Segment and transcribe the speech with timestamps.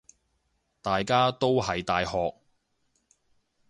[0.81, 2.33] 大家都係大學